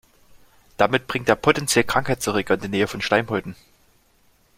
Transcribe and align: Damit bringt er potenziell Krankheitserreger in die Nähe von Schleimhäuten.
Damit 0.77 1.05
bringt 1.05 1.29
er 1.29 1.35
potenziell 1.35 1.83
Krankheitserreger 1.83 2.55
in 2.55 2.61
die 2.61 2.67
Nähe 2.69 2.87
von 2.87 3.03
Schleimhäuten. 3.03 3.55